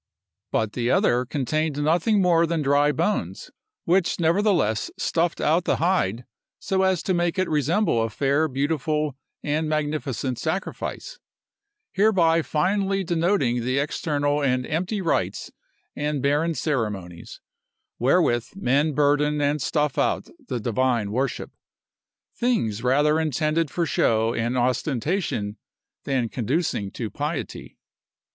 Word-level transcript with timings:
But 0.51 0.73
the 0.73 0.89
other 0.89 1.25
contained 1.25 1.77
nothing 1.83 2.23
more 2.23 2.47
than 2.47 2.63
dry 2.63 2.91
bones, 2.91 3.51
which 3.85 4.19
nevertheless 4.19 4.89
stuffed 4.97 5.39
out 5.39 5.65
the 5.65 5.75
hide, 5.75 6.25
so 6.57 6.81
as 6.81 7.03
to 7.03 7.13
make 7.13 7.37
it 7.37 7.47
resemble 7.47 8.01
a 8.01 8.09
fair, 8.09 8.47
beautiful, 8.47 9.15
and 9.43 9.69
magnificent 9.69 10.39
sacrifice; 10.39 11.19
hereby 11.91 12.41
finely 12.41 13.03
denoting 13.03 13.61
the 13.61 13.77
external 13.77 14.41
and 14.41 14.65
empty 14.65 15.01
rites 15.03 15.51
and 15.95 16.23
barren 16.23 16.55
ceremonies, 16.55 17.39
wherewith 17.99 18.47
men 18.55 18.93
burden 18.93 19.39
and 19.39 19.61
stuff 19.61 19.99
out 19.99 20.27
the 20.47 20.59
divine 20.59 21.11
worship,—things 21.11 22.81
rather 22.81 23.19
intended 23.19 23.69
for 23.69 23.85
show 23.85 24.33
and 24.33 24.57
ostentation 24.57 25.57
than 26.05 26.27
conducing 26.27 26.89
to 26.89 27.11
piety. 27.11 27.77